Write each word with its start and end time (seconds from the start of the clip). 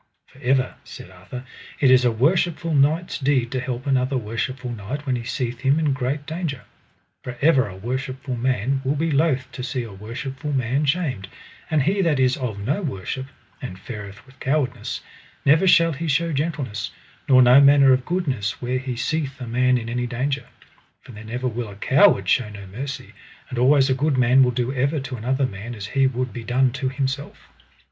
For 0.25 0.39
ever, 0.41 0.73
said 0.83 1.11
Arthur, 1.11 1.43
it 1.79 1.91
is 1.91 2.03
a 2.03 2.09
worshipful 2.09 2.73
knight's 2.73 3.19
deed 3.19 3.51
to 3.51 3.59
help 3.59 3.85
another 3.85 4.17
worshipful 4.17 4.71
knight 4.71 5.05
when 5.05 5.15
he 5.15 5.23
seeth 5.23 5.59
him 5.59 5.77
in 5.77 5.85
a 5.85 5.89
great 5.91 6.25
danger; 6.25 6.63
for 7.23 7.37
ever 7.39 7.67
a 7.67 7.75
worshipful 7.77 8.35
man 8.35 8.81
will 8.83 8.95
be 8.95 9.11
loath 9.11 9.51
to 9.51 9.61
see 9.61 9.83
a 9.83 9.93
worshipful 9.93 10.53
man 10.53 10.85
shamed; 10.85 11.27
and 11.69 11.83
he 11.83 12.01
that 12.01 12.19
is 12.19 12.35
of 12.35 12.57
no 12.57 12.81
worship, 12.81 13.27
and 13.61 13.77
fareth 13.77 14.25
with 14.25 14.39
cowardice, 14.39 15.01
never 15.45 15.67
shall 15.67 15.93
he 15.93 16.07
show 16.07 16.33
gentleness, 16.33 16.89
nor 17.29 17.43
no 17.43 17.61
manner 17.61 17.93
of 17.93 18.03
goodness 18.03 18.59
where 18.59 18.79
he 18.79 18.95
seeth 18.95 19.39
a 19.39 19.45
man 19.45 19.77
in 19.77 19.87
any 19.87 20.07
danger, 20.07 20.47
for 21.01 21.11
then 21.11 21.29
ever 21.29 21.47
will 21.47 21.67
a 21.67 21.75
coward 21.75 22.27
show 22.27 22.49
no 22.49 22.65
mercy; 22.65 23.13
and 23.51 23.59
always 23.59 23.87
a 23.87 23.93
good 23.93 24.17
man 24.17 24.41
will 24.43 24.49
do 24.49 24.73
ever 24.73 24.99
to 24.99 25.15
another 25.15 25.45
man 25.45 25.75
as 25.75 25.85
he 25.85 26.07
would 26.07 26.33
be 26.33 26.43
done 26.43 26.71
to 26.71 26.89
himself. 26.89 27.49